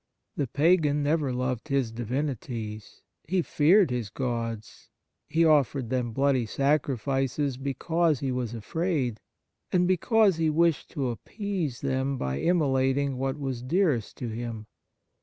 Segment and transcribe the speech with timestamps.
[0.35, 4.89] The pagan never loved his divini ties; he feared his gods,
[5.29, 9.19] he offered them bloody sacrifices because he was afraid,
[9.71, 14.65] and because he wished to appease them by immolating what was dearest to him.